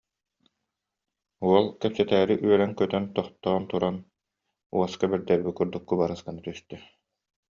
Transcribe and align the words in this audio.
Уол 1.47 1.65
кэпсэтээри 1.81 2.35
үөрэн-көтөн 2.45 3.05
тохтоон 3.15 3.63
туран 3.71 3.97
уоска 4.77 5.05
бэрдэрбит 5.11 5.55
курдук 5.59 5.83
кубарыс 5.89 6.21
гына 6.25 6.39
түстэ 6.45 6.75